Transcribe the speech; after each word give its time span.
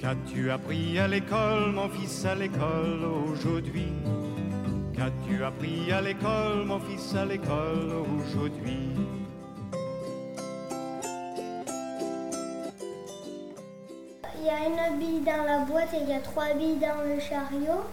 Qu'as-tu 0.00 0.50
appris 0.50 0.98
à 0.98 1.06
l'école, 1.06 1.72
mon 1.72 1.86
fils, 1.90 2.24
à 2.24 2.34
l'école 2.34 3.04
aujourd'hui? 3.04 3.92
Qu'as-tu 4.94 5.44
appris 5.44 5.92
à 5.92 6.00
l'école, 6.00 6.64
mon 6.64 6.80
fils, 6.80 7.14
à 7.14 7.26
l'école 7.26 8.06
aujourd'hui? 8.16 8.94
Il 14.38 14.46
y 14.46 14.48
a 14.48 14.66
une 14.68 14.98
bille 14.98 15.20
dans 15.20 15.44
la 15.44 15.66
boîte 15.66 15.92
et 15.92 15.98
il 16.00 16.08
y 16.08 16.14
a 16.14 16.20
trois 16.20 16.54
billes 16.54 16.78
dans 16.78 17.04
le 17.04 17.20
chariot. 17.20 17.84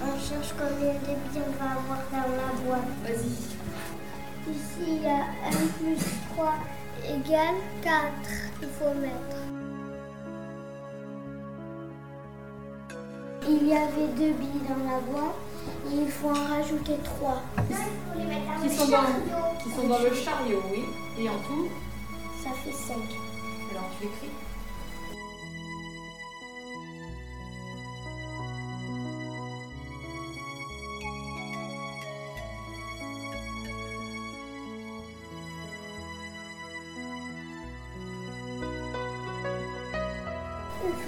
On 0.00 0.16
cherche 0.16 0.54
combien 0.56 0.94
de 0.94 0.98
billes 0.98 1.42
on 1.44 1.50
va 1.58 1.72
avoir 1.72 1.98
dans 2.12 2.36
la 2.36 2.52
boîte. 2.64 2.88
Vas-y. 3.02 4.52
Ici, 4.52 4.86
il 4.86 5.02
y 5.02 5.06
a 5.06 5.24
1 5.48 5.50
plus 5.80 6.04
3 6.36 6.54
égale 7.04 7.54
4. 7.82 7.92
Il 8.62 8.68
faut 8.68 8.94
mettre. 9.00 9.36
Il 13.48 13.66
y 13.66 13.72
avait 13.72 14.08
deux 14.16 14.32
billes 14.32 14.62
dans 14.68 14.84
la 14.90 15.00
boîte 15.00 15.34
et 15.90 15.96
il 16.02 16.08
faut 16.10 16.28
en 16.28 16.44
rajouter 16.56 16.96
3. 17.02 17.42
Qui 18.62 18.68
sont, 18.76 18.88
dans, 18.88 18.98
qui 19.62 19.70
sont 19.70 19.88
dans 19.88 19.98
le 19.98 20.14
chariot, 20.14 20.62
oui. 20.70 20.84
Et 21.18 21.28
en 21.28 21.38
tout, 21.46 21.68
Ça 22.42 22.50
fait 22.64 22.72
5. 22.72 22.94
alors 23.70 23.90
tu 23.98 24.06
écris. 24.06 24.30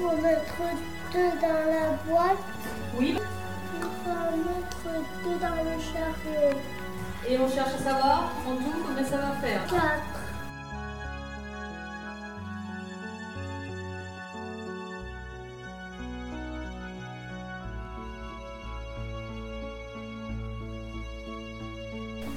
Faut 0.02 0.16
mettre 0.16 0.56
2 1.12 1.18
dans 1.40 1.64
la 1.70 1.92
boîte. 2.04 2.36
Oui. 2.98 3.16
Il 3.76 3.82
faut 3.82 4.36
mettre 4.36 4.90
2 5.22 5.38
dans 5.38 5.62
le 5.62 5.80
chariot. 5.80 6.58
Et 7.28 7.38
on 7.38 7.48
cherche 7.48 7.74
à 7.74 7.78
savoir 7.78 8.32
en 8.44 8.56
tout 8.56 8.82
combien 8.84 9.04
ça 9.04 9.16
va 9.18 9.32
faire. 9.40 9.64
4. 9.68 9.78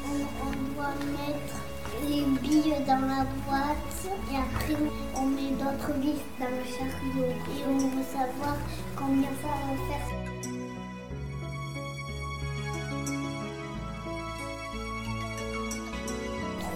On, 0.07 0.45
on 0.45 0.51
doit 0.75 0.93
mettre 1.17 1.64
les 2.07 2.25
billes 2.41 2.75
dans 2.87 3.01
la 3.07 3.25
boîte 3.45 4.07
et 4.31 4.37
après 4.37 4.77
on 5.15 5.25
met 5.27 5.51
d'autres 5.51 5.93
billes 5.99 6.21
dans 6.39 6.45
le 6.45 6.63
chariot 6.65 7.31
et 7.31 7.63
on 7.67 7.77
veut 7.77 8.03
savoir 8.03 8.55
combien 8.95 9.29
ça 9.41 9.47
va 9.65 9.75
faire. 9.87 10.07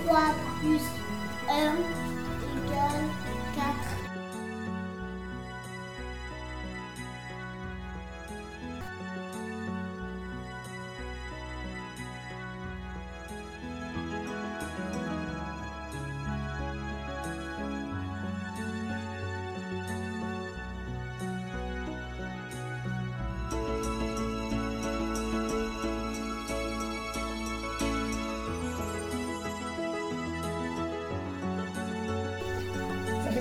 Trois 0.06 0.34
plus 0.60 0.86
1 1.50 2.19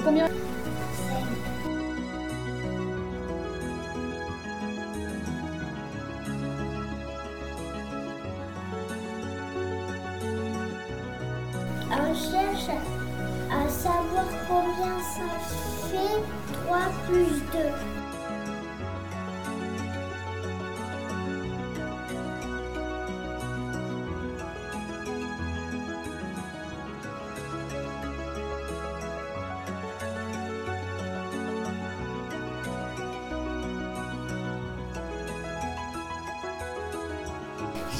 combien 0.08 0.28
On 11.90 12.14
cherche 12.14 12.70
à 13.50 13.68
savoir 13.68 14.28
combien 14.48 14.98
ça 15.14 15.28
fait 15.90 16.22
3 16.52 16.78
plus 17.06 17.42
2. 17.52 18.07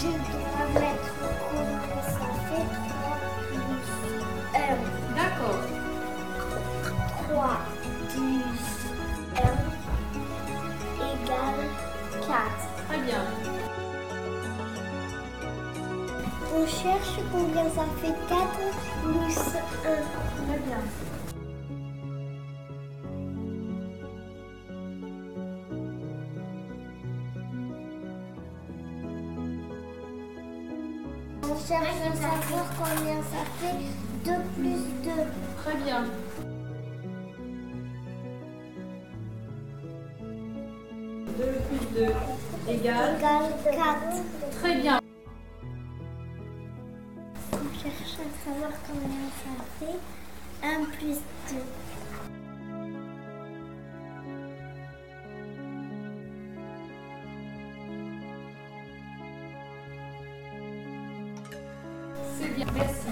Je 0.00 0.06
dois 0.06 0.80
mettre 0.80 1.10
combien 1.50 2.02
ça 2.02 2.28
fait 2.48 2.68
3 2.86 3.18
plus 3.48 3.82
1. 4.54 4.78
D'accord. 5.16 5.62
3 7.28 7.58
plus 8.10 8.52
1 9.34 9.42
égale 11.04 11.62
4. 12.20 12.30
Très 12.86 12.98
bien. 12.98 13.22
On 16.54 16.64
cherche 16.64 17.16
combien 17.32 17.64
ça 17.64 17.86
fait 18.00 18.16
4 18.28 18.38
plus 19.02 19.38
1. 19.84 19.96
Très 20.46 20.58
bien. 20.60 20.80
Cherche 31.66 32.00
à 32.06 32.14
savoir 32.14 32.66
combien 32.76 33.20
ça 33.22 33.42
fait 33.58 33.80
2 34.24 34.32
plus 34.56 34.82
2. 35.04 35.10
Très 35.62 35.76
bien. 35.84 36.04
Plus 41.36 41.86
deux 41.94 42.12
égale. 42.68 43.16
Égale 43.16 43.54
4. 43.64 44.60
Très 44.60 44.74
bien. 44.76 45.00
On 47.52 47.80
cherche 47.80 48.14
à 48.14 48.28
savoir 48.44 48.72
combien 48.86 49.28
ça 49.42 49.52
fait 49.78 49.98
1 50.66 50.84
plus 50.96 51.18
2. 51.50 52.37
C'est 62.38 62.48
bien. 62.54 62.66
Merci. 62.74 63.08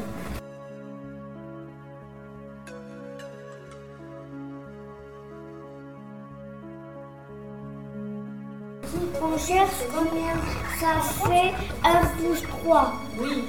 On 9.23 9.39
cherche 9.39 9.85
combien 9.95 10.35
ça 10.79 11.01
fait 11.27 11.53
1 11.85 12.07
plus 12.17 12.43
3 12.43 12.93
Oui. 13.19 13.45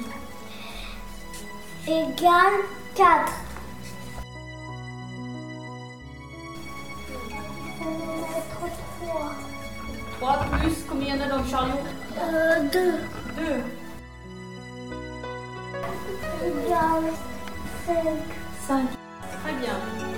égale 1.86 2.58
4. 2.94 3.32
On 7.80 7.84
va 7.84 8.16
mettre 8.16 8.80
3. 9.00 9.32
3 10.20 10.58
plus, 10.58 10.84
combien 10.88 11.14
il 11.14 11.20
y 11.20 11.22
en 11.22 11.24
a 11.24 11.28
dans 11.28 11.38
le 11.42 11.48
chariot? 11.48 11.80
Euh, 12.18 12.62
2 12.72 12.92
2. 13.36 13.42
égale 13.42 13.62
5. 13.62 13.77
5. 18.66 18.86
Très 19.42 19.52
bien. 19.54 20.17